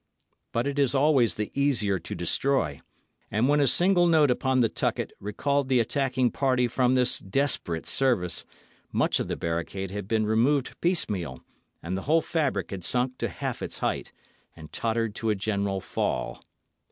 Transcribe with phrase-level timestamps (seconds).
[0.51, 2.81] But it is always the easier to destroy;
[3.29, 7.87] and when a single note upon the tucket recalled the attacking party from this desperate
[7.87, 8.43] service,
[8.91, 11.43] much of the barricade had been removed piecemeal,
[11.83, 14.11] and the whole fabric had sunk to half its height,
[14.55, 16.41] and tottered to a general fall.